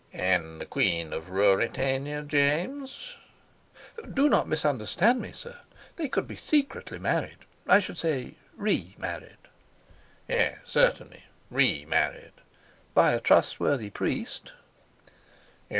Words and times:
"And 0.13 0.59
the 0.59 0.65
Queen 0.65 1.13
of 1.13 1.29
Ruritania, 1.29 2.23
James?" 2.23 3.13
"Do 4.11 4.29
not 4.29 4.47
misunderstand 4.47 5.21
me, 5.21 5.31
sir. 5.31 5.59
They 5.95 6.09
could 6.09 6.27
be 6.27 6.35
secretly 6.35 6.97
married. 6.97 7.37
I 7.67 7.77
should 7.77 7.99
say 7.99 8.33
re 8.57 8.95
married." 8.97 9.37
"Yes, 10.27 10.57
certainly, 10.65 11.25
re 11.51 11.85
married." 11.85 12.33
"By 12.95 13.11
a 13.11 13.19
trustworthy 13.19 13.91
priest." 13.91 14.51